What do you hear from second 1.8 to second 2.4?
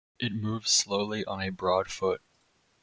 foot.